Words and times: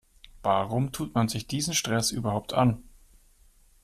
Warum 0.41 0.91
tut 0.91 1.13
man 1.13 1.27
sich 1.29 1.45
diesen 1.45 1.75
Stress 1.75 2.09
überhaupt 2.09 2.53
an? 2.53 2.81